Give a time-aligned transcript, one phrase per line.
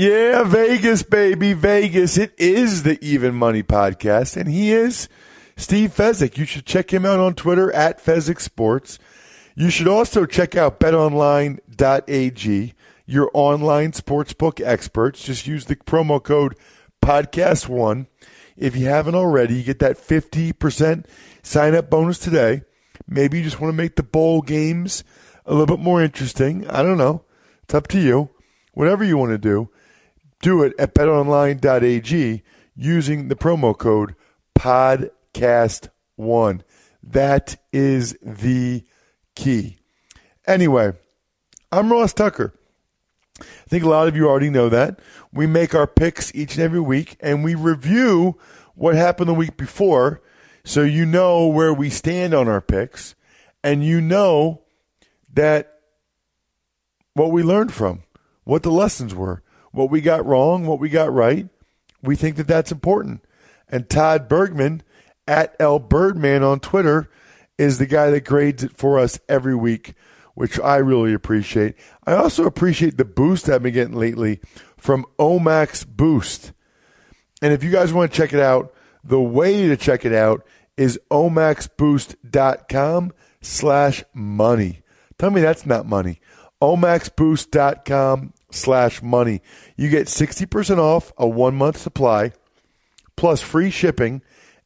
[0.00, 2.16] Yeah, Vegas, baby, Vegas.
[2.16, 5.08] It is the Even Money Podcast, and he is
[5.56, 6.38] Steve Fezzik.
[6.38, 9.00] You should check him out on Twitter at Fezzik Sports.
[9.56, 12.74] You should also check out betonline.ag,
[13.06, 15.24] your online sportsbook experts.
[15.24, 16.54] Just use the promo code
[17.02, 18.06] podcast1.
[18.56, 21.06] If you haven't already, you get that 50%
[21.42, 22.62] sign up bonus today.
[23.08, 25.02] Maybe you just want to make the bowl games
[25.44, 26.68] a little bit more interesting.
[26.68, 27.24] I don't know.
[27.64, 28.30] It's up to you.
[28.74, 29.70] Whatever you want to do
[30.40, 32.42] do it at betonline.ag
[32.76, 34.14] using the promo code
[34.58, 36.60] podcast1.
[37.02, 38.84] That is the
[39.34, 39.78] key.
[40.46, 40.92] Anyway,
[41.72, 42.54] I'm Ross Tucker.
[43.40, 44.98] I think a lot of you already know that.
[45.32, 48.36] We make our picks each and every week and we review
[48.74, 50.22] what happened the week before
[50.64, 53.14] so you know where we stand on our picks
[53.62, 54.62] and you know
[55.32, 55.80] that
[57.14, 58.02] what we learned from,
[58.44, 59.42] what the lessons were
[59.72, 61.48] what we got wrong, what we got right.
[62.02, 63.24] We think that that's important.
[63.68, 64.82] And Todd Bergman
[65.26, 67.10] at L Birdman on Twitter
[67.58, 69.94] is the guy that grades it for us every week,
[70.34, 71.74] which I really appreciate.
[72.06, 74.40] I also appreciate the boost I've been getting lately
[74.76, 76.52] from Omax Boost.
[77.42, 78.72] And if you guys want to check it out,
[79.04, 80.46] the way to check it out
[80.76, 84.82] is omaxboost.com slash money.
[85.18, 86.20] Tell me that's not money.
[86.62, 89.42] omaxboost.com slash money.
[89.76, 92.32] You get 60% off a one month supply
[93.16, 94.22] plus free shipping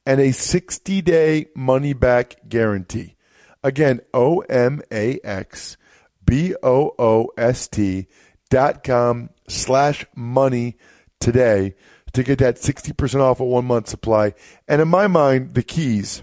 [0.07, 3.17] and a 60 day money back guarantee.
[3.65, 5.77] Again, O M A X
[6.25, 8.07] B O O S T
[8.51, 10.77] dot com slash money
[11.21, 11.75] today
[12.13, 14.35] to get that 60% off a one month supply.
[14.69, 16.23] And in my mind, the keys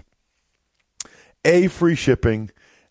[1.44, 2.50] A, free shipping,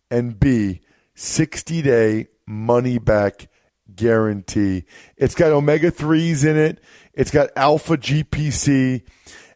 [0.09, 0.81] and B,
[1.15, 3.48] 60 day money back
[3.95, 4.85] guarantee.
[5.17, 6.81] It's got omega 3s in it,
[7.13, 9.03] it's got alpha GPC,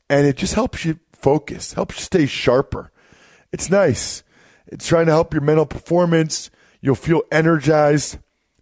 [0.10, 2.92] and it just helps you focus, helps you stay sharper.
[3.52, 4.24] It's nice.
[4.68, 6.50] It's trying to help your mental performance.
[6.82, 8.18] You'll feel energized.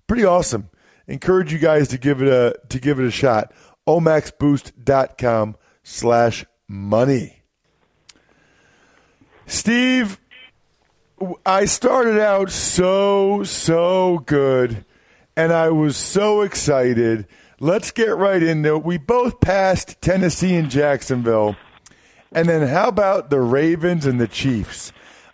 [0.08, 0.70] Pretty awesome.
[1.08, 3.53] Encourage you guys to give it a to give it a shot.
[3.88, 7.42] omaxboost.com slash money.
[9.48, 10.20] Steve,
[11.46, 14.86] I started out so, so good
[15.36, 17.28] and I was so excited.
[17.59, 18.84] Let's get right into it.
[18.84, 21.56] We both passed Tennessee and Jacksonville.
[22.31, 24.91] And then how about the Ravens and the Chiefs?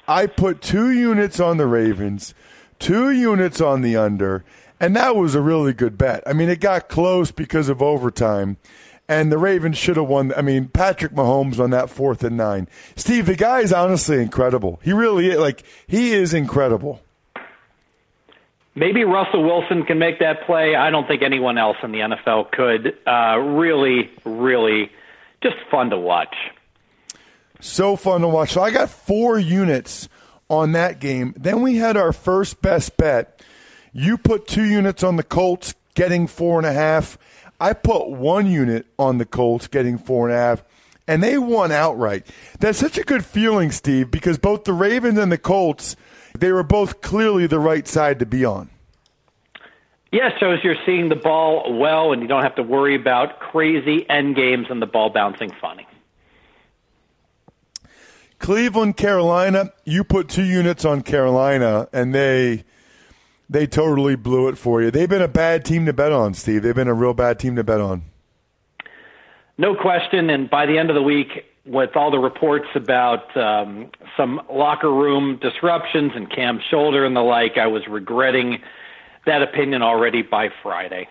[0.08, 2.34] I put two units on the Ravens,
[2.80, 4.44] two units on the under,
[4.80, 6.24] and that was a really good bet.
[6.26, 8.58] I mean, it got close because of overtime,
[9.08, 10.34] and the Ravens should have won.
[10.36, 12.68] I mean, Patrick Mahomes on that fourth and nine.
[12.96, 14.80] Steve, the guy is honestly incredible.
[14.84, 15.38] He really is.
[15.38, 17.02] Like, he is incredible.
[18.78, 20.76] Maybe Russell Wilson can make that play.
[20.76, 22.96] I don't think anyone else in the NFL could.
[23.08, 24.92] Uh, really, really,
[25.42, 26.36] just fun to watch.
[27.60, 28.52] So fun to watch.
[28.52, 30.08] So I got four units
[30.48, 31.34] on that game.
[31.36, 33.42] Then we had our first best bet.
[33.94, 37.18] You put two units on the Colts, getting four and a half.
[37.60, 40.64] I put one unit on the Colts, getting four and a half,
[41.08, 42.28] and they won outright.
[42.60, 45.96] That's such a good feeling, Steve, because both the Ravens and the Colts–
[46.40, 48.70] they were both clearly the right side to be on.
[50.12, 54.10] Yeah, shows you're seeing the ball well, and you don't have to worry about crazy
[54.10, 55.86] end games and the ball bouncing funny.
[58.40, 59.74] Cleveland, Carolina.
[59.84, 62.64] You put two units on Carolina, and they
[63.50, 64.92] they totally blew it for you.
[64.92, 66.64] They've been a bad team to bet on, Steve.
[66.64, 68.04] They've been a real bad team to bet on.
[69.58, 70.30] No question.
[70.30, 74.92] And by the end of the week, with all the reports about um, some locker
[74.92, 78.62] room disruptions and Cam shoulder and the like, I was regretting
[79.26, 81.08] that opinion already by Friday.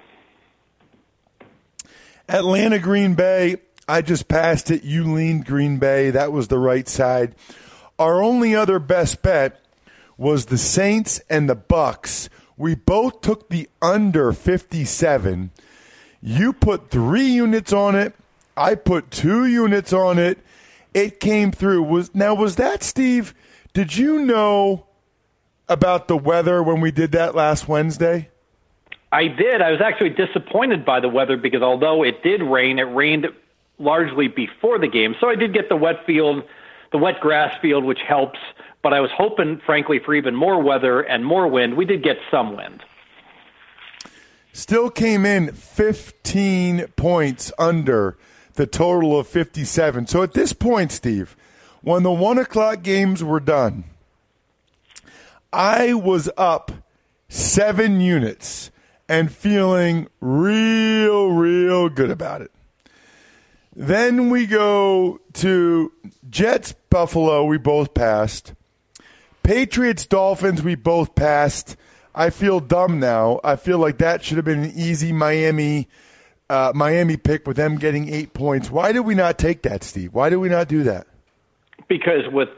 [2.29, 3.57] Atlanta, Green Bay.
[3.89, 4.83] I just passed it.
[4.83, 6.11] You leaned Green Bay.
[6.11, 7.37] That was the right side.
[7.99, 9.61] Our only other best bet
[10.17, 12.29] was the Saints and the Bucs.
[12.57, 15.51] We both took the under 57.
[16.21, 18.15] You put 3 units on it.
[18.57, 20.39] I put 2 units on it.
[20.97, 21.83] It came through.
[21.83, 23.35] Was now was that Steve?
[23.75, 24.87] Did you know
[25.69, 28.31] about the weather when we did that last Wednesday?
[29.13, 29.61] I did.
[29.61, 33.27] I was actually disappointed by the weather because although it did rain, it rained
[33.79, 35.15] largely before the game.
[35.21, 36.43] So I did get the wet field,
[36.93, 38.39] the wet grass field, which helps.
[38.83, 41.77] But I was hoping, frankly, for even more weather and more wind.
[41.77, 42.83] We did get some wind.
[44.55, 48.17] Still came in 15 points under
[48.57, 50.07] the total of 57.
[50.07, 51.37] So at this point, Steve,
[51.83, 53.85] when the one o'clock games were done,
[55.53, 56.73] I was up
[57.29, 58.71] seven units
[59.09, 62.51] and feeling real, real good about it.
[63.75, 65.93] Then we go to
[66.29, 68.55] Jets, Buffalo, we both passed.
[69.43, 71.77] Patriots, Dolphins, we both passed.
[72.15, 73.39] I feel dumb now.
[73.45, 75.89] I feel like that should have been an easy Miami
[76.49, 78.71] uh, Miami pick with them getting eight points.
[78.71, 80.15] Why did we not take that, Steve?
[80.15, 81.07] Why did we not do that?
[81.89, 82.49] Because with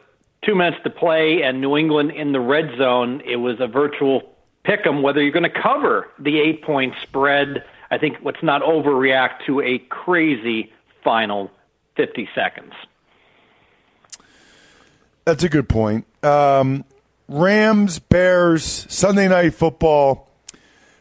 [0.45, 4.23] two minutes to play and New England in the red zone, it was a virtual
[4.65, 7.65] pick 'em whether you're going to cover the eight point spread.
[7.91, 11.51] I think let's not overreact to a crazy final
[11.97, 12.75] 50 seconds.
[15.25, 16.07] That's a good point.
[16.23, 16.85] Um,
[17.29, 20.28] Rams, Bears, Sunday night football.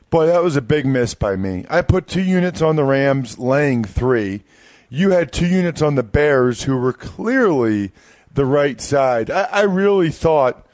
[0.09, 1.65] Boy, that was a big miss by me.
[1.69, 4.44] I put two units on the Rams, laying three.
[4.89, 7.92] You had two units on the Bears, who were clearly
[8.33, 9.30] the right side.
[9.30, 10.65] I, I really thought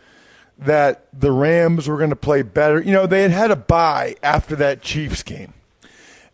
[0.57, 2.79] that the Rams were going to play better.
[2.79, 5.53] You know, they had had a bye after that Chiefs game.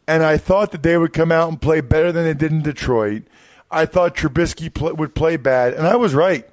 [0.07, 2.63] And I thought that they would come out and play better than they did in
[2.63, 3.23] Detroit.
[3.71, 5.73] I thought Trubisky would play bad.
[5.73, 6.49] And I was right.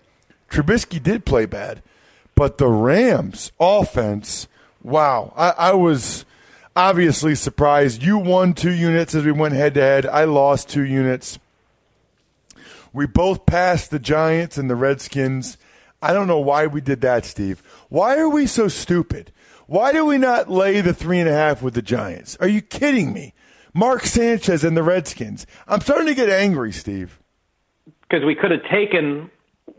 [0.50, 1.82] Trubisky did play bad.
[2.34, 4.46] But the Rams offense,
[4.82, 5.32] wow.
[5.34, 6.26] I, I was
[6.76, 8.02] obviously surprised.
[8.02, 10.06] You won two units as we went head to head.
[10.06, 11.38] I lost two units.
[12.93, 15.58] We both passed the Giants and the Redskins.
[16.00, 17.62] I don't know why we did that, Steve.
[17.88, 19.32] Why are we so stupid?
[19.67, 22.37] Why do we not lay the three and a half with the Giants?
[22.40, 23.34] Are you kidding me?
[23.75, 25.46] Mark Sanchez and the Redskins.
[25.67, 27.19] I'm starting to get angry, Steve.
[28.02, 29.31] Because we could have taken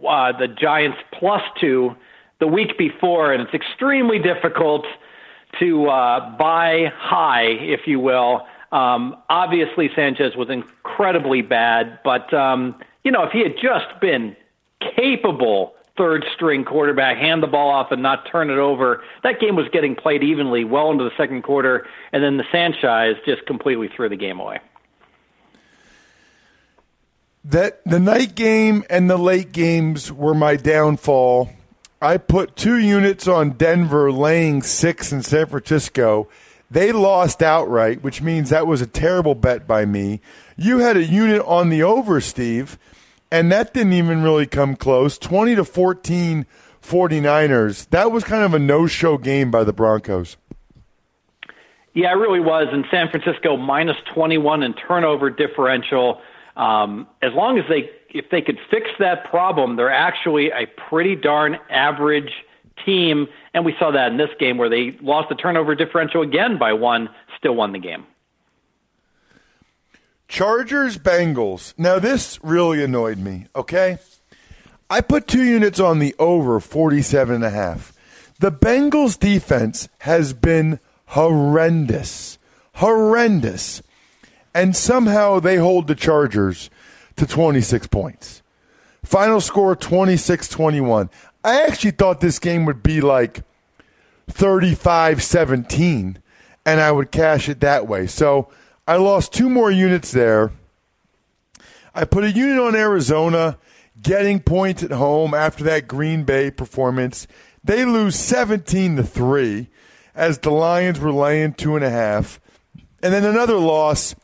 [0.07, 1.95] uh, the Giants plus two
[2.39, 4.85] the week before, and it's extremely difficult
[5.59, 8.45] to uh, buy high, if you will.
[8.71, 14.35] Um, obviously, Sanchez was incredibly bad, but um, you know if he had just been
[14.79, 19.03] capable third string quarterback, hand the ball off and not turn it over.
[19.23, 23.17] That game was getting played evenly well into the second quarter, and then the Sanchez
[23.25, 24.59] just completely threw the game away.
[27.43, 31.49] That the night game and the late games were my downfall.
[32.01, 36.27] I put two units on Denver laying six in San Francisco.
[36.69, 40.21] They lost outright, which means that was a terrible bet by me.
[40.57, 42.77] You had a unit on the over, Steve,
[43.31, 45.17] and that didn't even really come close.
[45.17, 46.45] 20 to 14
[46.83, 47.89] 49ers.
[47.89, 50.37] That was kind of a no-show game by the Broncos.
[51.93, 52.67] Yeah, it really was.
[52.71, 56.21] In San Francisco, minus 21 in turnover differential.
[56.55, 61.15] Um, as long as they if they could fix that problem, they're actually a pretty
[61.15, 62.31] darn average
[62.85, 63.27] team.
[63.53, 66.73] And we saw that in this game where they lost the turnover differential again by
[66.73, 68.05] one, still won the game.
[70.27, 71.73] Chargers Bengals.
[71.77, 73.97] Now this really annoyed me, okay?
[74.89, 77.93] I put two units on the over 47 and a half.
[78.39, 82.37] The Bengals defense has been horrendous.
[82.75, 83.81] Horrendous.
[84.53, 86.69] And somehow they hold the Chargers
[87.17, 88.41] to 26 points.
[89.03, 91.09] Final score 26 21.
[91.43, 93.41] I actually thought this game would be like
[94.27, 96.19] 35 17,
[96.65, 98.07] and I would cash it that way.
[98.07, 98.49] So
[98.87, 100.51] I lost two more units there.
[101.93, 103.57] I put a unit on Arizona,
[104.01, 107.27] getting points at home after that Green Bay performance.
[107.63, 109.67] They lose 17 to 3
[110.13, 112.39] as the Lions were laying two and a half.
[113.01, 114.15] And then another loss.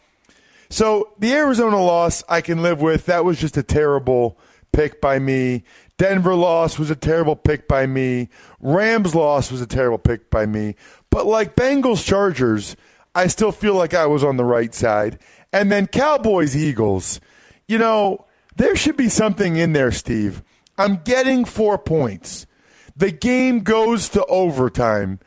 [0.74, 3.06] So the Arizona loss I can live with.
[3.06, 4.40] That was just a terrible,
[4.72, 5.66] pick by me.
[6.00, 8.30] Denver loss was a terrible pick by me.
[8.60, 10.74] Rams loss was a terrible pick by me.
[11.12, 12.76] But like Bengals Chargers,
[13.14, 15.20] I still feel like I was on the right side.
[15.54, 17.22] And then Cowboys Eagles,
[17.68, 18.26] you know,
[18.56, 20.42] there should be something in there, Steve.
[20.80, 22.48] I'm getting four points.
[22.96, 25.20] The game goes to overtime.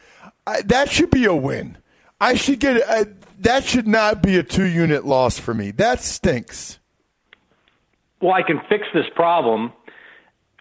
[0.45, 1.79] I, that should be a win.
[2.21, 3.09] I should get a,
[3.41, 5.71] that should not be a two unit loss for me.
[5.73, 6.79] That stinks.
[8.21, 9.73] Well, I can fix this problem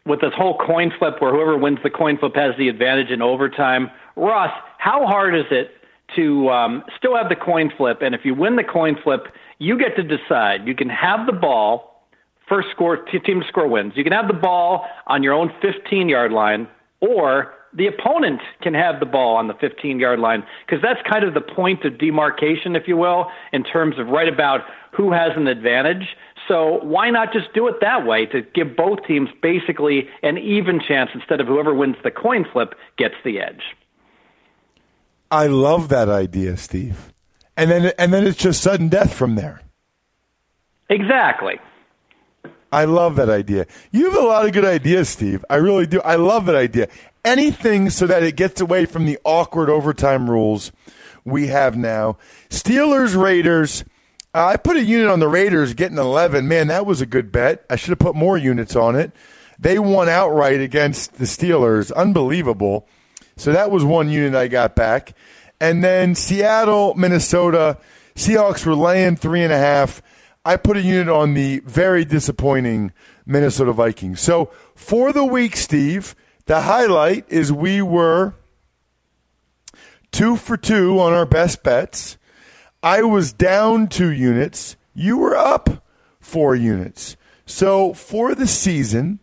[0.06, 3.22] with this whole coin flip where whoever wins the coin flip has the advantage in
[3.22, 3.90] overtime.
[4.16, 5.72] Ross, how hard is it
[6.16, 8.00] to um, still have the coin flip?
[8.02, 10.68] And if you win the coin flip, you get to decide.
[10.68, 12.04] You can have the ball,
[12.48, 13.94] first score, team to score wins.
[13.96, 16.68] You can have the ball on your own 15 yard line,
[17.00, 21.24] or the opponent can have the ball on the 15 yard line because that's kind
[21.24, 25.32] of the point of demarcation, if you will, in terms of right about who has
[25.36, 26.16] an advantage.
[26.48, 30.80] So why not just do it that way to give both teams basically an even
[30.80, 33.64] chance instead of whoever wins the coin flip gets the edge?
[35.32, 37.12] I love that idea, Steve.
[37.58, 39.62] And then and then it's just sudden death from there.
[40.90, 41.56] Exactly.
[42.76, 43.68] I love that idea.
[43.92, 45.46] You have a lot of good ideas, Steve.
[45.50, 46.02] I really do.
[46.02, 46.90] I love that idea.
[47.24, 50.72] Anything so that it gets away from the awkward overtime rules
[51.24, 52.18] we have now.
[52.50, 53.86] Steelers Raiders
[54.36, 56.46] uh, I put a unit on the Raiders getting 11.
[56.46, 57.66] Man, that was a good bet.
[57.70, 59.14] I should have put more units on it.
[59.58, 61.90] They won outright against the Steelers.
[61.94, 62.86] Unbelievable.
[63.38, 65.14] So that was one unit I got back.
[65.62, 67.78] And then Seattle, Minnesota.
[68.16, 70.02] Seahawks were laying three and a half.
[70.48, 72.94] I put a unit on the very disappointing
[73.26, 74.22] Minnesota Vikings.
[74.22, 78.36] So for the week, Steve, the highlight is we were
[80.12, 82.18] two for two on our best bets.
[82.84, 84.76] I was down two units.
[84.94, 85.84] You were up
[86.20, 87.18] four units.
[87.48, 89.20] So for the season,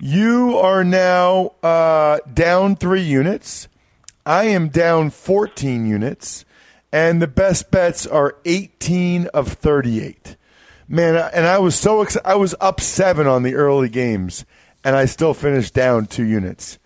[0.00, 3.68] you are now uh, down three units.
[4.24, 6.46] I am down 14 units.
[6.90, 10.36] And the best bets are 18 of 38.
[10.88, 12.26] Man, and I was so excited.
[12.26, 14.44] I was up seven on the early games,
[14.84, 16.78] and I still finished down two units.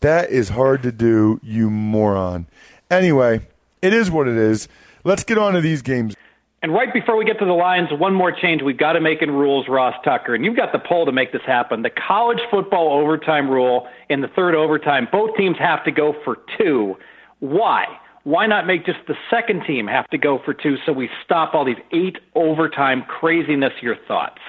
[0.00, 2.48] That is hard to do, you moron.
[2.90, 3.46] Anyway,
[3.80, 4.68] it is what it is.
[5.04, 6.16] Let's get on to these games.
[6.62, 9.22] And right before we get to the Lions, one more change we've got to make
[9.22, 10.34] in rules, Ross Tucker.
[10.34, 11.82] And you've got the poll to make this happen.
[11.82, 16.38] The college football overtime rule in the third overtime, both teams have to go for
[16.58, 16.96] two.
[17.38, 17.84] Why?
[18.24, 21.54] Why not make just the second team have to go for two so we stop
[21.54, 23.72] all these eight overtime craziness?
[23.80, 24.40] Your thoughts?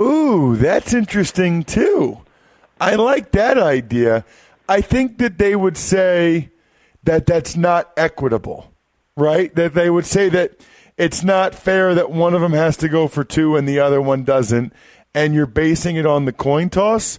[0.00, 2.20] Ooh, that's interesting too.
[2.80, 4.24] I like that idea.
[4.68, 6.50] I think that they would say
[7.04, 8.72] that that's not equitable
[9.16, 9.54] right?
[9.54, 10.60] That they would say that
[10.96, 14.00] it's not fair that one of them has to go for two and the other
[14.00, 14.72] one doesn't,
[15.14, 17.18] and you're basing it on the coin toss.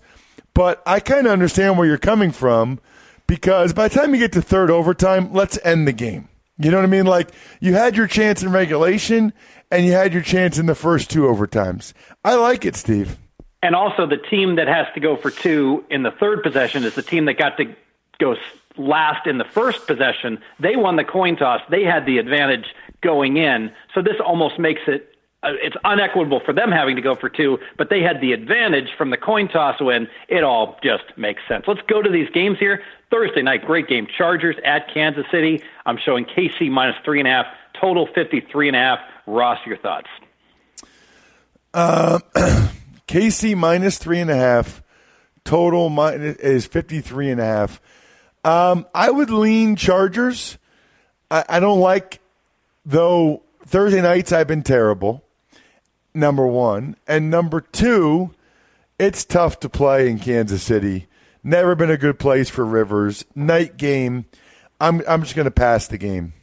[0.53, 2.79] But I kind of understand where you're coming from
[3.27, 6.29] because by the time you get to third overtime, let's end the game.
[6.57, 7.05] You know what I mean?
[7.05, 9.33] Like you had your chance in regulation
[9.71, 11.93] and you had your chance in the first two overtimes.
[12.23, 13.17] I like it, Steve.
[13.63, 16.95] And also, the team that has to go for two in the third possession is
[16.95, 17.73] the team that got to
[18.19, 18.35] go
[18.77, 21.61] last in the first possession, they won the coin toss.
[21.69, 22.65] They had the advantage
[23.01, 23.71] going in.
[23.93, 25.12] So this almost makes it
[25.43, 29.09] it's unequitable for them having to go for two, but they had the advantage from
[29.09, 30.07] the coin toss win.
[30.27, 31.65] It all just makes sense.
[31.67, 32.81] Let's go to these games here.
[33.11, 34.07] Thursday night, great game.
[34.17, 35.61] Chargers at Kansas City.
[35.85, 37.45] I'm showing KC minus three and a half,
[37.79, 38.99] total 53 and a half.
[39.25, 40.07] Ross, your thoughts?
[41.73, 42.19] Uh,
[43.07, 44.81] KC minus three and a half,
[45.43, 47.81] total is 53 and a half.
[48.43, 50.57] Um, I would lean Chargers.
[51.31, 52.19] I, I don't like,
[52.85, 55.23] though, Thursday nights I've been terrible,
[56.13, 56.95] number one.
[57.07, 58.31] And number two,
[58.99, 61.07] it's tough to play in Kansas City.
[61.43, 63.25] Never been a good place for Rivers.
[63.35, 64.25] Night game.
[64.79, 66.33] I'm, I'm just going to pass the game.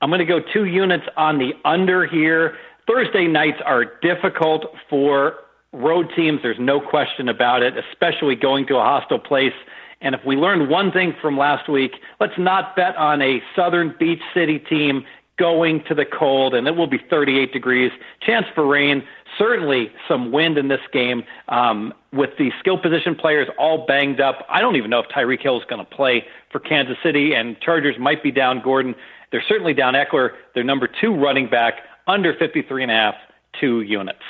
[0.00, 2.56] I'm going to go two units on the under here.
[2.86, 5.34] Thursday nights are difficult for
[5.72, 6.40] road teams.
[6.42, 9.54] There's no question about it, especially going to a hostile place
[10.02, 13.94] and if we learned one thing from last week, let's not bet on a southern
[13.98, 15.04] beach city team
[15.42, 17.90] going to the cold, and it will be 38 degrees.
[18.24, 19.02] Chance for rain,
[19.36, 21.24] certainly some wind in this game.
[21.48, 25.42] Um, with the skill position players all banged up, I don't even know if Tyreek
[25.42, 28.94] Hill is going to play for Kansas City, and Chargers might be down Gordon.
[29.32, 30.30] They're certainly down Ekeler.
[30.54, 33.14] their number two running back, under 53 and a half,
[33.60, 34.22] two units.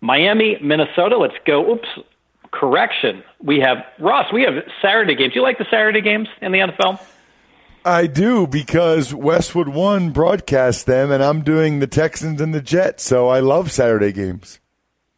[0.00, 1.18] Miami, Minnesota.
[1.18, 1.72] Let's go.
[1.72, 1.88] Oops,
[2.52, 3.24] correction.
[3.42, 4.32] We have Ross.
[4.32, 5.32] We have Saturday games.
[5.32, 7.00] Do you like the Saturday games in the NFL?
[7.86, 13.04] I do because Westwood One broadcasts them, and I'm doing the Texans and the Jets,
[13.04, 14.58] so I love Saturday games.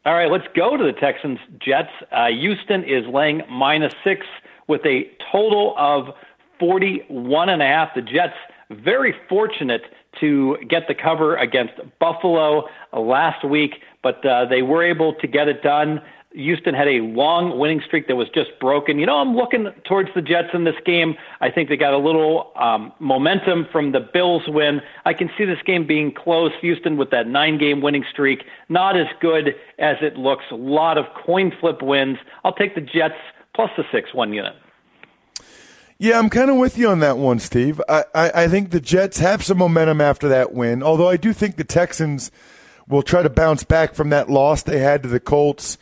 [0.05, 1.89] All right, let's go to the Texans Jets.
[2.13, 4.27] Uh, Houston is laying minus six
[4.67, 6.15] with a total of
[6.61, 7.95] 41 and a half.
[7.95, 8.37] The Jets
[8.71, 9.83] very fortunate
[10.21, 15.49] to get the cover against Buffalo last week, but uh, they were able to get
[15.49, 16.03] it done.
[16.33, 18.99] Houston had a long winning streak that was just broken.
[18.99, 21.17] You know, I'm looking towards the Jets in this game.
[21.41, 24.83] I think they got a little um, momentum from the Bills win.
[25.07, 26.53] I can see this game being close.
[26.61, 30.45] Houston with that nine game winning streak, not as good as it looks.
[30.51, 32.19] A lot of coin flip wins.
[32.45, 33.17] I'll take the Jets
[33.55, 34.55] plus the six one unit.
[36.01, 37.81] Yeah, I'm kind of with you on that one, Steve.
[37.89, 41.33] I, I, I think the Jets have some momentum after that win, although I do
[41.33, 42.31] think the Texans
[42.87, 45.77] will try to bounce back from that loss they had to the Colts.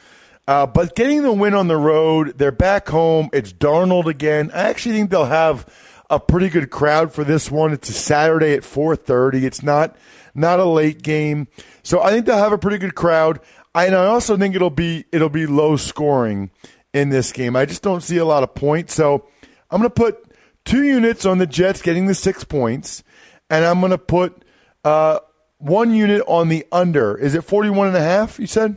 [0.47, 3.29] Uh, but getting the win on the road, they're back home.
[3.33, 4.51] It's Darnold again.
[4.55, 5.67] I actually think they'll have
[6.09, 7.73] a pretty good crowd for this one.
[7.73, 9.45] It's a Saturday at 4:30.
[9.45, 9.97] It's not
[10.35, 11.49] not a late game,
[11.83, 13.41] so I think they'll have a pretty good crowd.
[13.75, 16.51] I, and I also think it'll be it'll be low scoring
[16.95, 17.57] in this game.
[17.57, 19.27] I just don't see a lot of points, so
[19.71, 20.33] I'm going to put
[20.65, 23.03] two units on the Jets getting the six points,
[23.51, 24.45] and I'm going to put
[24.85, 25.19] uh,
[25.59, 27.17] one unit on the under.
[27.17, 28.39] Is it 41 and a half?
[28.39, 28.77] You said.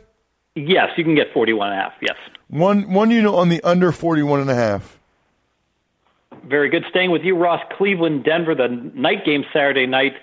[0.54, 1.92] Yes, you can get 41 and a half.
[2.00, 2.16] Yes.
[2.48, 4.98] One one unit on the under 41 and a half.
[6.44, 6.84] Very good.
[6.90, 7.60] Staying with you, Ross.
[7.76, 10.14] Cleveland, Denver, the night game Saturday night.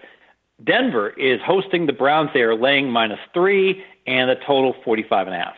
[0.63, 2.31] Denver is hosting the Browns.
[2.33, 5.55] They are laying minus three and a total 45 and a half.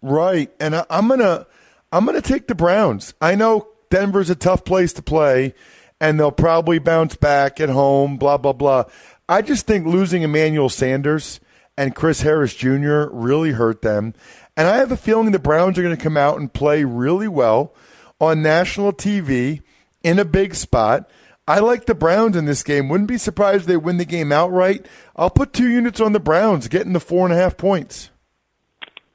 [0.00, 1.46] Right, and I, I'm gonna
[1.92, 3.14] I'm gonna take the Browns.
[3.20, 5.54] I know Denver's a tough place to play,
[6.00, 8.16] and they'll probably bounce back at home.
[8.16, 8.84] Blah blah blah.
[9.28, 11.40] I just think losing Emmanuel Sanders
[11.76, 13.06] and Chris Harris Jr.
[13.10, 14.14] really hurt them.
[14.56, 17.28] And I have a feeling the Browns are going to come out and play really
[17.28, 17.74] well
[18.20, 19.62] on national TV
[20.02, 21.10] in a big spot.
[21.46, 22.88] I like the Browns in this game.
[22.88, 24.86] Wouldn't be surprised if they win the game outright.
[25.16, 28.10] I'll put two units on the Browns, getting the four and a half points.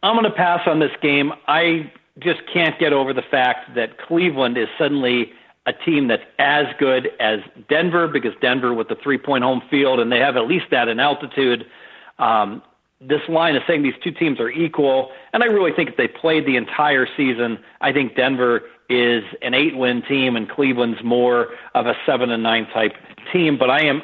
[0.03, 1.31] I'm going to pass on this game.
[1.47, 5.31] I just can't get over the fact that Cleveland is suddenly
[5.65, 9.99] a team that's as good as Denver because Denver with the three point home field
[9.99, 11.65] and they have at least that in altitude.
[12.19, 12.61] Um,
[13.01, 16.07] this line is saying these two teams are equal, and I really think if they
[16.07, 21.85] played the entire season, I think Denver is an eight-win team and Cleveland's more of
[21.85, 22.93] a seven and nine type
[23.31, 23.57] team.
[23.57, 24.01] But I am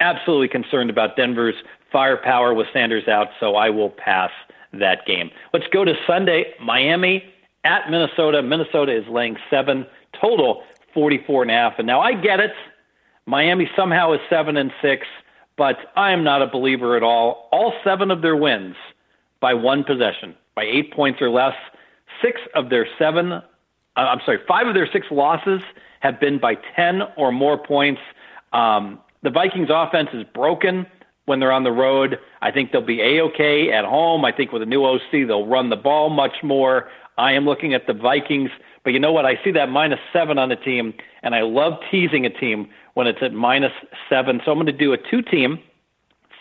[0.00, 1.54] absolutely concerned about Denver's
[1.90, 4.30] firepower with Sanders out, so I will pass
[4.72, 5.30] that game.
[5.52, 7.24] Let's go to Sunday, Miami
[7.64, 8.42] at Minnesota.
[8.42, 9.86] Minnesota is laying seven
[10.20, 11.74] total, 44 and a half.
[11.78, 12.52] And now I get it.
[13.26, 15.06] Miami somehow is seven and six
[15.58, 17.48] but I am not a believer at all.
[17.52, 18.76] All seven of their wins
[19.40, 21.54] by one possession, by eight points or less.
[22.22, 23.42] Six of their seven, uh,
[23.96, 25.60] I'm sorry, five of their six losses
[26.00, 28.00] have been by 10 or more points.
[28.52, 30.86] Um, the Vikings offense is broken
[31.26, 32.18] when they're on the road.
[32.40, 34.24] I think they'll be A-OK at home.
[34.24, 36.88] I think with a new OC, they'll run the ball much more.
[37.18, 38.50] I am looking at the Vikings,
[38.84, 39.26] but you know what?
[39.26, 43.08] I see that minus seven on the team, and I love teasing a team when
[43.08, 43.72] it's at minus
[44.08, 44.40] seven.
[44.44, 45.58] So I'm going to do a two team,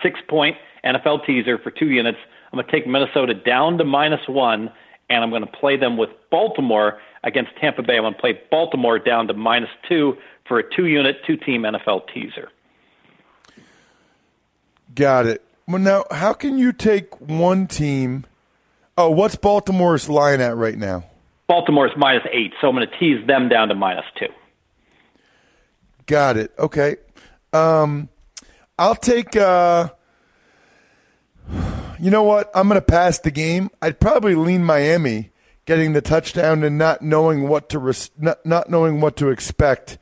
[0.01, 2.19] six point NFL teaser for two units.
[2.53, 4.71] I'm going to take Minnesota down to minus one,
[5.09, 7.97] and I'm going to play them with Baltimore against Tampa Bay.
[7.97, 10.15] I'm going to play Baltimore down to minus two
[10.47, 12.49] for a two unit, two team NFL teaser.
[14.93, 15.43] Got it.
[15.67, 18.25] Well, now, how can you take one team?
[18.97, 21.03] Oh, what's Baltimore's line at right now?
[21.47, 24.27] Baltimore's minus eight, so I'm going to tease them down to minus two.
[26.07, 26.51] Got it.
[26.57, 26.97] Okay.
[27.53, 28.09] Um,
[28.79, 29.35] I'll take.
[29.35, 29.89] Uh,
[31.99, 32.49] you know what?
[32.53, 33.69] I'm going to pass the game.
[33.81, 35.31] I'd probably lean Miami
[35.65, 39.97] getting the touchdown and not knowing what to res- not, not knowing what to expect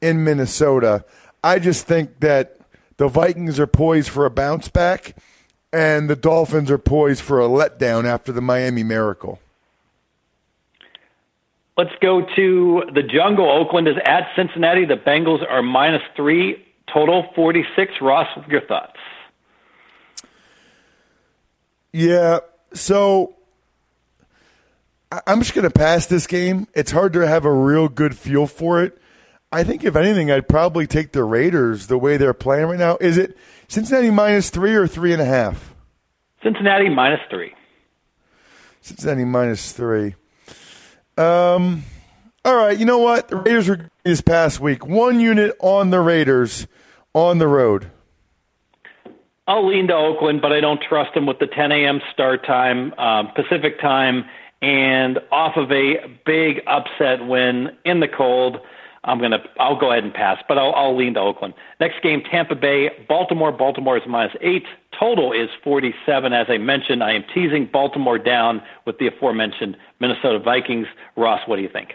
[0.00, 1.04] in Minnesota.
[1.44, 2.58] I just think that
[2.96, 5.16] the Vikings are poised for a bounce back,
[5.72, 9.40] and the Dolphins are poised for a letdown after the Miami Miracle.
[11.76, 13.50] Let's go to the jungle.
[13.50, 14.84] Oakland is at Cincinnati.
[14.84, 17.92] The Bengals are minus three, total 46.
[18.02, 18.98] Ross, your thoughts?
[21.94, 22.40] Yeah,
[22.74, 23.36] so
[25.26, 26.68] I'm just going to pass this game.
[26.74, 28.98] It's hard to have a real good feel for it.
[29.50, 32.96] I think, if anything, I'd probably take the Raiders the way they're playing right now.
[33.00, 33.36] Is it
[33.72, 35.74] Cincinnati minus three or three and a half?
[36.42, 37.54] Cincinnati minus three.
[38.82, 40.14] Cincinnati minus three.
[41.16, 41.82] Um,
[42.44, 43.28] all right, you know what?
[43.28, 44.86] The Raiders were this past week.
[44.86, 46.66] One unit on the Raiders
[47.14, 47.90] on the road.
[49.46, 52.02] I'll lean to Oakland, but I don't trust them with the 10 a.m.
[52.12, 54.26] start time, um, Pacific time,
[54.60, 58.58] and off of a big upset win in the cold.
[59.04, 61.54] I'm gonna I'll go ahead and pass, but I'll, I'll lean to Oakland.
[61.80, 63.50] Next game, Tampa Bay, Baltimore.
[63.50, 64.64] Baltimore is minus eight.
[64.98, 66.32] Total is 47.
[66.32, 70.86] As I mentioned, I am teasing Baltimore down with the aforementioned Minnesota Vikings.
[71.16, 71.94] Ross, what do you think?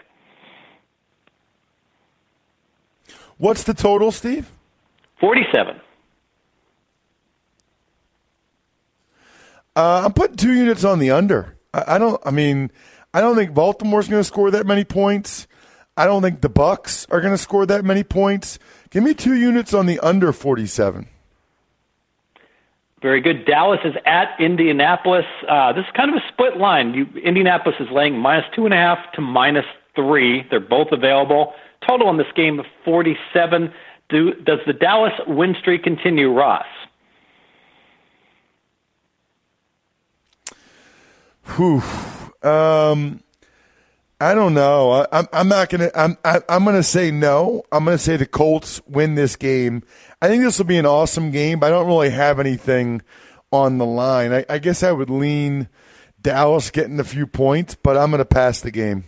[3.38, 4.50] What's the total, Steve?
[5.20, 5.80] 47.
[9.74, 11.56] Uh, I'm putting two units on the under.
[11.72, 12.20] I, I don't.
[12.26, 12.70] I mean,
[13.14, 15.46] I don't think Baltimore's going to score that many points.
[15.98, 18.60] I don't think the Bucs are going to score that many points.
[18.90, 21.08] Give me two units on the under 47.
[23.02, 23.44] Very good.
[23.44, 25.24] Dallas is at Indianapolis.
[25.48, 26.94] Uh, this is kind of a split line.
[26.94, 29.64] You, Indianapolis is laying minus two and a half to minus
[29.96, 30.46] three.
[30.50, 31.52] They're both available.
[31.86, 33.72] Total on this game of 47.
[34.08, 36.64] Do, does the Dallas win streak continue, Ross?
[41.56, 41.82] Whew.
[42.48, 43.20] Um,
[44.20, 44.90] I don't know.
[44.90, 45.90] I, I'm I'm not gonna.
[45.94, 47.62] I'm I, I'm gonna say no.
[47.70, 49.82] I'm gonna say the Colts win this game.
[50.20, 51.60] I think this will be an awesome game.
[51.60, 53.02] But I don't really have anything
[53.52, 54.32] on the line.
[54.32, 55.68] I, I guess I would lean
[56.20, 59.04] Dallas getting a few points, but I'm gonna pass the game.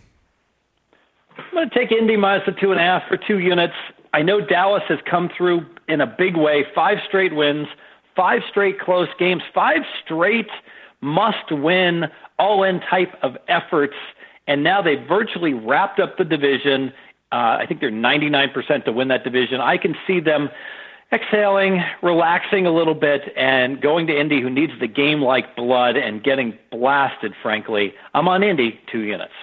[1.37, 3.73] I'm to take Indy minus the two and a half for two units.
[4.13, 6.65] I know Dallas has come through in a big way.
[6.73, 7.67] Five straight wins,
[8.15, 10.49] five straight close games, five straight
[11.01, 12.05] must win,
[12.39, 13.95] all in type of efforts.
[14.47, 16.93] And now they've virtually wrapped up the division.
[17.31, 19.61] Uh, I think they're 99% to win that division.
[19.61, 20.49] I can see them
[21.13, 25.97] exhaling, relaxing a little bit, and going to Indy, who needs the game like blood,
[25.97, 27.93] and getting blasted, frankly.
[28.13, 29.33] I'm on Indy, two units.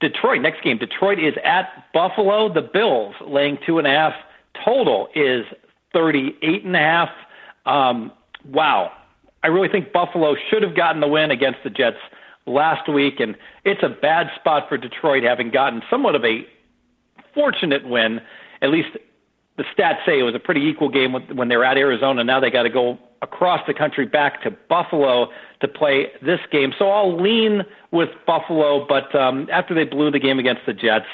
[0.00, 0.78] Detroit, next game.
[0.78, 2.52] Detroit is at Buffalo.
[2.52, 4.12] The Bills laying two and a half.
[4.64, 5.46] Total is
[5.92, 7.08] 38 and a half.
[7.64, 8.12] Um,
[8.44, 8.92] wow.
[9.42, 11.96] I really think Buffalo should have gotten the win against the Jets
[12.46, 16.46] last week, and it's a bad spot for Detroit having gotten somewhat of a
[17.34, 18.20] fortunate win.
[18.62, 18.96] At least
[19.56, 22.24] the stats say it was a pretty equal game when they were at Arizona.
[22.24, 25.28] Now they got to go across the country back to Buffalo
[25.60, 26.72] to play this game.
[26.78, 31.06] So I'll lean with Buffalo, but um, after they blew the game against the Jets,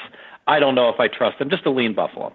[0.47, 1.49] I don't know if I trust them.
[1.49, 2.33] Just to lean Buffalo.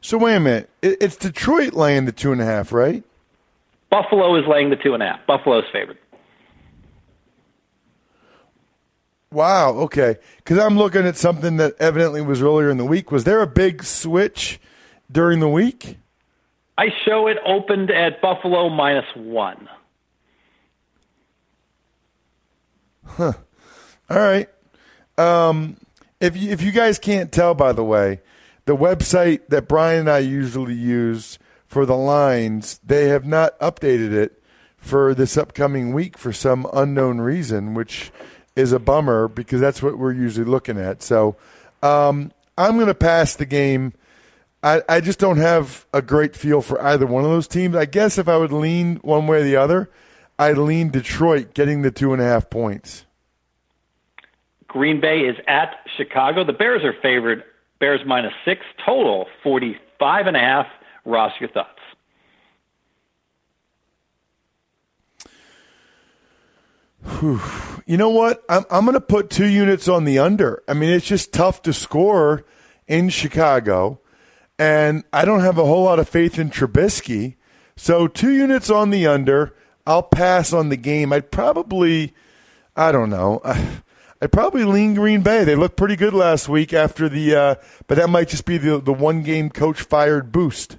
[0.00, 0.70] So wait a minute.
[0.82, 3.04] It's Detroit laying the two and a half, right?
[3.90, 5.26] Buffalo is laying the two and a half.
[5.26, 5.98] Buffalo's favored.
[9.32, 9.70] Wow.
[9.70, 10.16] Okay.
[10.38, 13.12] Because I'm looking at something that evidently was earlier in the week.
[13.12, 14.60] Was there a big switch
[15.10, 15.98] during the week?
[16.78, 19.68] I show it opened at Buffalo minus one.
[23.04, 23.32] Huh.
[24.08, 24.48] All right.
[25.18, 25.76] Um,
[26.20, 28.20] if you, if you guys can't tell, by the way,
[28.64, 31.38] the website that Brian and I usually use
[31.70, 34.42] for the lines, they have not updated it
[34.76, 38.10] for this upcoming week for some unknown reason, which
[38.56, 41.00] is a bummer because that's what we're usually looking at.
[41.00, 41.36] So
[41.80, 43.92] um, I'm going to pass the game.
[44.64, 47.76] I, I just don't have a great feel for either one of those teams.
[47.76, 49.88] I guess if I would lean one way or the other,
[50.40, 53.06] I'd lean Detroit getting the two and a half points.
[54.66, 56.42] Green Bay is at Chicago.
[56.42, 57.44] The Bears are favored.
[57.78, 60.66] Bears minus six, total 45 and a half.
[61.04, 61.78] Ross, your thoughts?
[67.02, 67.40] Whew.
[67.86, 68.44] You know what?
[68.48, 70.62] I'm, I'm going to put two units on the under.
[70.68, 72.44] I mean, it's just tough to score
[72.86, 74.00] in Chicago,
[74.58, 77.36] and I don't have a whole lot of faith in Trubisky.
[77.76, 79.54] So two units on the under.
[79.86, 81.12] I'll pass on the game.
[81.12, 82.14] I'd probably,
[82.76, 83.40] I don't know.
[84.22, 85.44] I'd probably lean Green Bay.
[85.44, 87.54] They looked pretty good last week after the, uh,
[87.86, 90.76] but that might just be the the one game coach fired boost.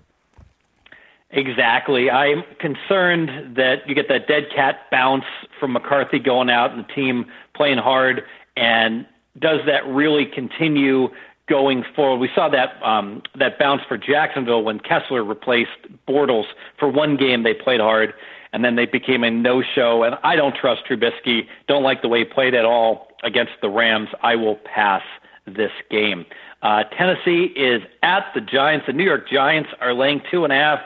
[1.34, 2.12] Exactly.
[2.12, 5.24] I'm concerned that you get that dead cat bounce
[5.60, 8.24] from McCarthy going out and the team playing hard.
[8.58, 9.06] And
[9.40, 11.08] does that really continue
[11.48, 12.18] going forward?
[12.18, 15.72] We saw that um, that bounce for Jacksonville when Kessler replaced
[16.06, 16.46] Bortles
[16.78, 17.44] for one game.
[17.44, 18.14] They played hard,
[18.52, 20.04] and then they became a no-show.
[20.04, 21.48] And I don't trust Trubisky.
[21.68, 24.10] Don't like the way he played at all against the Rams.
[24.22, 25.04] I will pass
[25.46, 26.26] this game.
[26.62, 28.86] Uh, Tennessee is at the Giants.
[28.86, 30.80] The New York Giants are laying two and a half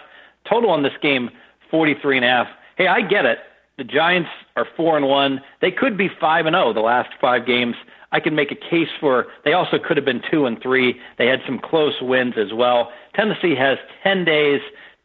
[0.50, 1.30] Total on this game,
[1.72, 2.48] 43 and a half.
[2.78, 3.40] Hey, I get it.
[3.78, 5.42] The Giants are 4 and 1.
[5.62, 7.76] They could be 5 and 0 the last 5 games.
[8.12, 11.00] I can make a case for they also could have been 2 and 3.
[11.18, 12.92] They had some close wins as well.
[13.14, 14.62] Tennessee has 10 days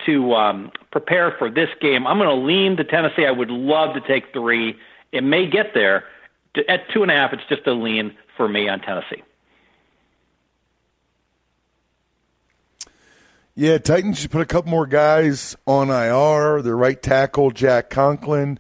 [0.07, 2.07] to um, prepare for this game.
[2.07, 3.27] I'm going to lean to Tennessee.
[3.27, 4.77] I would love to take 3.
[5.13, 6.05] It may get there.
[6.69, 9.23] At 2.5, it's just a lean for me on Tennessee.
[13.61, 16.63] Yeah, Titans should put a couple more guys on IR.
[16.63, 18.59] The right tackle, Jack Conklin,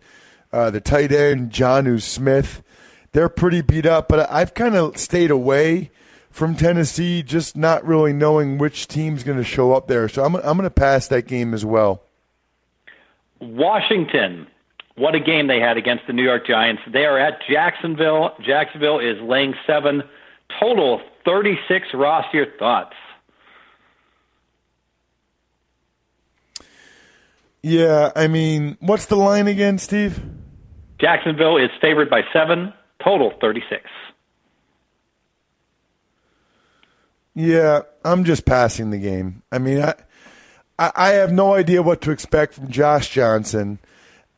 [0.53, 2.63] uh, the tight end, Jonnu Smith.
[3.13, 4.09] they're pretty beat up.
[4.09, 5.91] But I've kind of stayed away
[6.31, 10.07] from Tennessee, just not really knowing which team's going to show up there.
[10.07, 12.03] So I'm I'm going to pass that game as well.
[13.41, 14.49] Washington.
[14.97, 16.83] What a game they had against the New York Giants.
[16.87, 18.33] They are at Jacksonville.
[18.43, 20.03] Jacksonville is laying seven.
[20.61, 21.87] Total 36.
[21.95, 22.97] Ross, your thoughts?
[27.63, 30.23] Yeah, I mean, what's the line again, Steve?
[30.99, 32.73] Jacksonville is favored by seven.
[33.03, 33.83] Total 36.
[37.35, 39.43] Yeah, I'm just passing the game.
[39.51, 39.95] I mean, I,
[40.79, 43.79] I have no idea what to expect from Josh Johnson.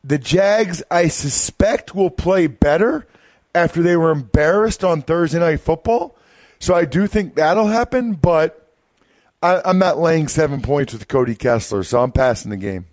[0.03, 3.07] The Jags, I suspect, will play better
[3.55, 6.15] after they were embarrassed on Thursday Night Football.
[6.59, 8.69] So I do think that'll happen, but
[9.41, 12.85] I, I'm not laying seven points with Cody Kessler, so I'm passing the game.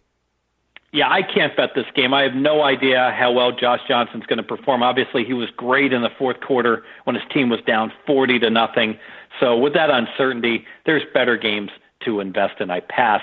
[0.92, 2.12] Yeah, I can't bet this game.
[2.12, 4.82] I have no idea how well Josh Johnson's going to perform.
[4.82, 8.50] Obviously, he was great in the fourth quarter when his team was down 40 to
[8.50, 8.98] nothing.
[9.38, 11.70] So with that uncertainty, there's better games
[12.04, 12.70] to invest in.
[12.70, 13.22] I pass.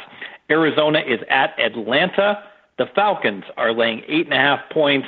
[0.49, 2.41] Arizona is at Atlanta.
[2.77, 5.08] The Falcons are laying eight and a half points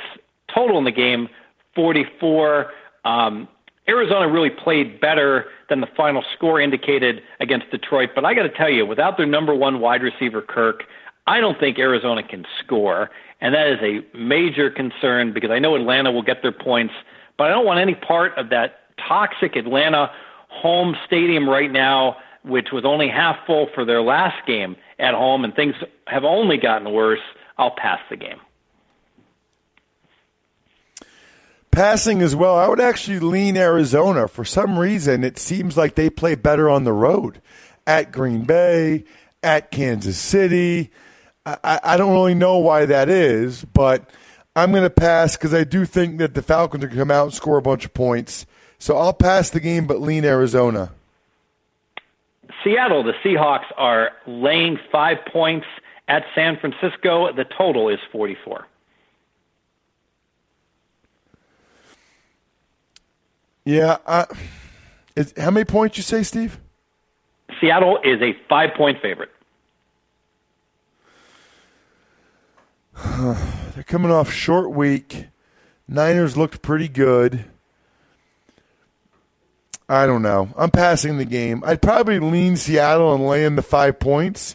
[0.54, 1.28] total in the game,
[1.74, 2.72] 44.
[3.04, 3.48] Um,
[3.88, 8.10] Arizona really played better than the final score indicated against Detroit.
[8.14, 10.84] But I got to tell you, without their number one wide receiver, Kirk,
[11.30, 13.08] I don't think Arizona can score.
[13.40, 16.92] And that is a major concern because I know Atlanta will get their points,
[17.38, 20.10] but I don't want any part of that toxic Atlanta
[20.48, 25.44] home stadium right now, which was only half full for their last game at home,
[25.44, 25.76] and things
[26.08, 27.20] have only gotten worse.
[27.56, 28.40] I'll pass the game.
[31.70, 34.26] Passing as well, I would actually lean Arizona.
[34.26, 37.40] For some reason, it seems like they play better on the road
[37.86, 39.04] at Green Bay,
[39.42, 40.90] at Kansas City.
[41.46, 44.08] I, I don't really know why that is, but
[44.54, 47.10] I'm going to pass because I do think that the Falcons are going to come
[47.10, 48.46] out and score a bunch of points.
[48.78, 50.92] So I'll pass the game, but lean Arizona.
[52.64, 55.66] Seattle, the Seahawks are laying five points
[56.08, 57.32] at San Francisco.
[57.32, 58.66] The total is 44.
[63.64, 63.98] Yeah.
[64.04, 64.26] Uh,
[65.16, 66.58] is, how many points you say, Steve?
[67.60, 69.30] Seattle is a five point favorite.
[73.74, 75.26] They're coming off short week.
[75.88, 77.44] Niners looked pretty good.
[79.88, 80.50] I don't know.
[80.56, 81.64] I'm passing the game.
[81.66, 84.54] I'd probably lean Seattle and lay in the five points,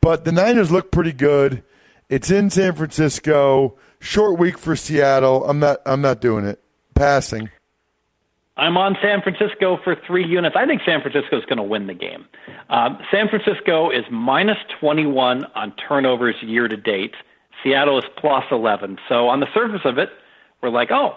[0.00, 1.64] but the Niners look pretty good.
[2.08, 3.76] It's in San Francisco.
[3.98, 5.44] Short week for Seattle.
[5.48, 5.78] I'm not.
[5.84, 6.62] I'm not doing it.
[6.94, 7.50] Passing.
[8.56, 10.56] I'm on San Francisco for three units.
[10.56, 12.26] I think San Francisco is going to win the game.
[12.70, 17.14] Um, San Francisco is minus 21 on turnovers year to date.
[17.62, 18.98] Seattle is plus 11.
[19.08, 20.10] So on the surface of it,
[20.62, 21.16] we're like, oh,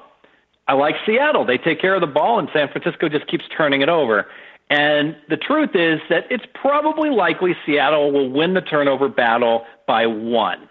[0.67, 1.45] I like Seattle.
[1.45, 4.27] They take care of the ball, and San Francisco just keeps turning it over.
[4.69, 10.05] And the truth is that it's probably likely Seattle will win the turnover battle by
[10.05, 10.69] one.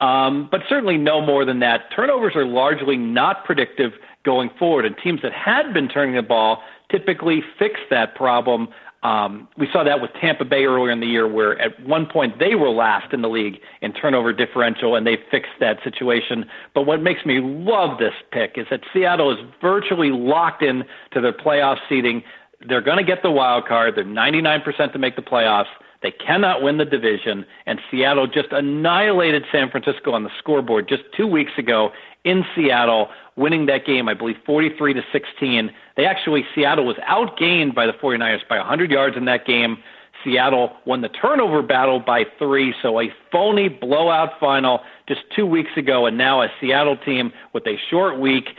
[0.00, 1.82] Um, but certainly no more than that.
[1.94, 3.92] Turnovers are largely not predictive
[4.24, 8.68] going forward, and teams that had been turning the ball typically fix that problem
[9.02, 12.38] um, we saw that with Tampa Bay earlier in the year, where at one point
[12.38, 16.44] they were last in the league in turnover differential, and they fixed that situation.
[16.74, 21.20] But what makes me love this pick is that Seattle is virtually locked in to
[21.20, 22.22] their playoff seeding.
[22.68, 23.96] They're going to get the wild card.
[23.96, 25.66] They're 99% to make the playoffs.
[26.02, 31.02] They cannot win the division, and Seattle just annihilated San Francisco on the scoreboard just
[31.16, 31.90] two weeks ago
[32.24, 35.70] in Seattle, winning that game, I believe, 43 to 16.
[35.96, 39.78] They actually, Seattle was outgained by the 49ers by 100 yards in that game.
[40.24, 45.70] Seattle won the turnover battle by three, so a phony blowout final just two weeks
[45.76, 48.50] ago, and now a Seattle team with a short week,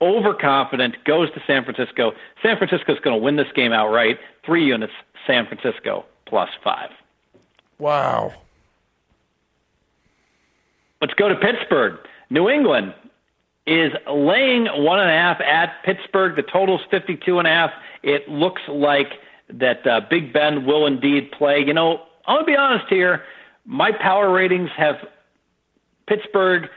[0.00, 2.12] overconfident, goes to San Francisco.
[2.42, 4.18] San Francisco is going to win this game outright.
[4.46, 4.92] Three units,
[5.26, 6.90] San Francisco plus five.
[7.78, 8.32] Wow.
[11.00, 11.98] Let's go to Pittsburgh.
[12.30, 12.94] New England
[13.68, 16.36] is laying one and a half at Pittsburgh.
[16.36, 17.70] The total's 52 and a half.
[18.02, 19.12] It looks like
[19.50, 21.62] that uh, Big Ben will indeed play.
[21.64, 23.24] You know, I'm to be honest here.
[23.64, 24.96] My power ratings have
[26.06, 26.68] Pittsburgh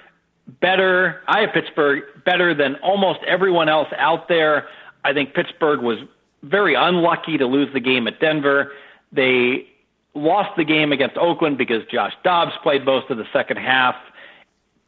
[0.59, 1.21] better.
[1.27, 4.67] I have Pittsburgh better than almost everyone else out there.
[5.03, 5.99] I think Pittsburgh was
[6.43, 8.71] very unlucky to lose the game at Denver.
[9.11, 9.67] They
[10.13, 13.95] lost the game against Oakland because Josh Dobbs played most of the second half.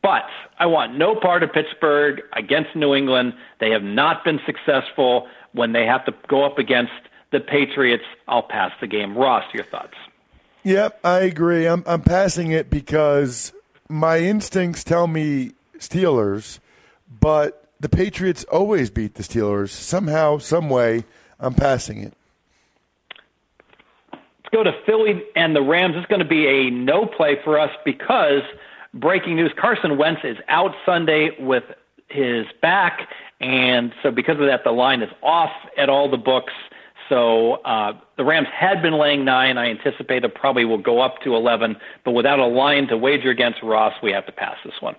[0.04, 0.24] But
[0.60, 3.34] I want no part of Pittsburgh against New England.
[3.60, 6.92] They have not been successful when they have to go up against
[7.32, 8.04] the Patriots.
[8.28, 9.18] I'll pass the game.
[9.18, 9.96] Ross, your thoughts?
[10.64, 11.66] Yep, I agree.
[11.66, 13.54] I'm I'm passing it because
[13.90, 16.60] my instincts tell me Steelers,
[17.20, 21.06] but the Patriots always beat the Steelers somehow, some way.
[21.40, 22.14] I'm passing it.
[24.14, 25.96] Let's go to Philly and the Rams.
[25.98, 28.44] It's going to be a no play for us because
[28.94, 31.64] breaking news: Carson Wentz is out Sunday with
[32.10, 33.08] his back,
[33.40, 36.54] and so because of that, the line is off at all the books.
[37.10, 39.58] So uh, the Rams had been laying nine.
[39.58, 41.76] I anticipate it probably will go up to 11,
[42.06, 44.96] but without a line to wager against Ross, we have to pass this one.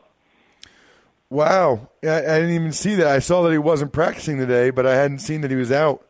[1.31, 1.89] Wow.
[2.03, 3.07] I, I didn't even see that.
[3.07, 6.07] I saw that he wasn't practicing today, but I hadn't seen that he was out.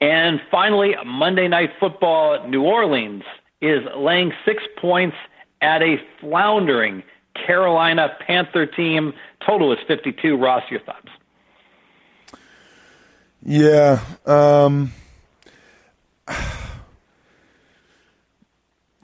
[0.00, 3.24] And finally, Monday Night Football, New Orleans
[3.60, 5.16] is laying six points
[5.64, 7.02] at a floundering
[7.34, 9.14] Carolina Panther team.
[9.44, 10.36] Total is 52.
[10.36, 11.08] Ross, your thoughts?
[13.42, 14.00] Yeah.
[14.26, 14.92] Um,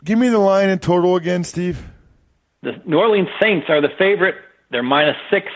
[0.05, 1.83] give me the line in total again, Steve.
[2.62, 4.35] The New Orleans Saints are the favorite.
[4.70, 5.46] They're minus six.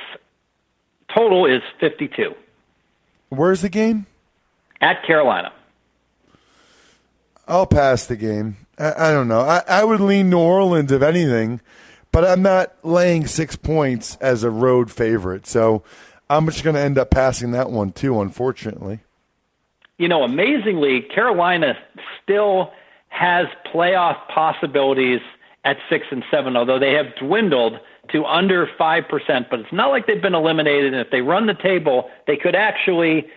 [1.15, 2.35] Total is 52.
[3.29, 4.07] Where's the game?
[4.81, 5.53] At Carolina.
[7.47, 8.57] I'll pass the game.
[8.79, 9.41] I, I don't know.
[9.41, 11.61] I, I would lean New Orleans if anything,
[12.13, 15.47] but I'm not laying six points as a road favorite.
[15.47, 15.83] So
[16.29, 19.01] I'm just going to end up passing that one too, unfortunately.
[19.99, 21.77] You know, amazingly, Carolina
[22.23, 22.73] still
[23.09, 25.21] has playoff possibilities
[25.65, 27.79] at six and seven, although they have dwindled
[28.13, 29.47] to under five percent.
[29.51, 30.93] But it's not like they've been eliminated.
[30.93, 33.29] And if they run the table, they could actually.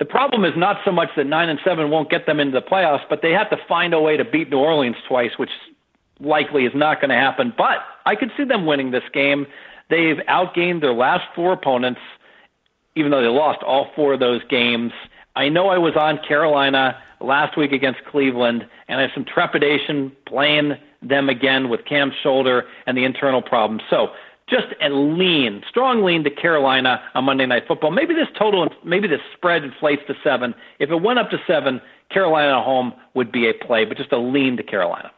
[0.00, 2.66] The problem is not so much that nine and seven won't get them into the
[2.66, 5.50] playoffs, but they have to find a way to beat New Orleans twice, which
[6.18, 7.52] likely is not going to happen.
[7.56, 9.46] But I could see them winning this game.
[9.90, 12.00] They've outgained their last four opponents,
[12.96, 14.92] even though they lost all four of those games.
[15.36, 20.12] I know I was on Carolina last week against Cleveland, and I have some trepidation
[20.26, 23.82] playing them again with Cam's shoulder and the internal problems.
[23.90, 24.08] So
[24.50, 27.92] just a lean, strong lean to Carolina on Monday Night Football.
[27.92, 30.54] Maybe this total, maybe this spread inflates to seven.
[30.78, 34.18] If it went up to seven, Carolina home would be a play, but just a
[34.18, 35.12] lean to Carolina.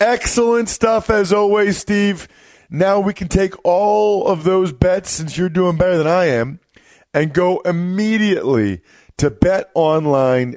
[0.00, 2.28] Excellent stuff as always, Steve.
[2.70, 6.60] Now we can take all of those bets since you're doing better than I am
[7.14, 8.82] and go immediately
[9.16, 10.56] to betonline.ag.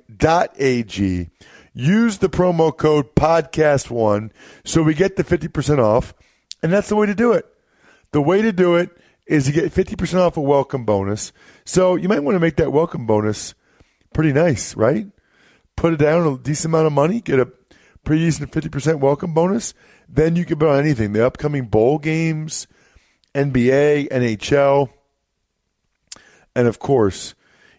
[1.74, 4.32] Use the promo code podcast1
[4.66, 6.14] so we get the 50% off.
[6.62, 7.51] And that's the way to do it.
[8.12, 8.90] The way to do it
[9.26, 11.32] is to get 50% off a welcome bonus.
[11.64, 13.54] So you might want to make that welcome bonus
[14.14, 15.08] pretty nice, right?
[15.78, 17.52] Put it down a decent amount of money, get a
[18.04, 19.74] pretty decent 50% welcome bonus.
[20.10, 21.14] Then you can bet on anything.
[21.14, 22.68] The upcoming bowl games,
[23.34, 24.90] NBA, NHL,
[26.54, 27.34] and of course,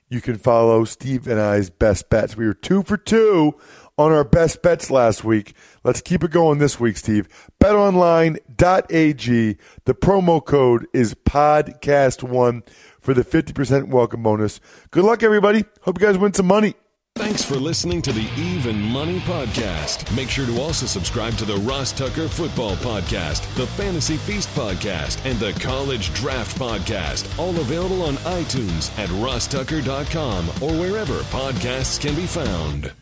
[0.09, 2.37] you can follow Steve and I's best bets.
[2.37, 3.55] We were two for two
[3.99, 5.55] on our best bets last week.
[5.85, 7.29] Let's keep it going this week, Steve.
[7.61, 9.57] BetOnline.ag.
[9.85, 12.63] The promo code is podcast1
[13.01, 14.61] for the 50% welcome bonus.
[14.91, 15.65] Good luck, everybody.
[15.83, 16.75] Hope you guys win some money.
[17.15, 20.15] Thanks for listening to the Even Money Podcast.
[20.17, 25.23] Make sure to also subscribe to the Ross Tucker Football Podcast, the Fantasy Feast Podcast,
[25.31, 27.39] and the College Draft Podcast.
[27.39, 32.93] All available on iTunes at rosstucker.com or wherever podcasts can be found.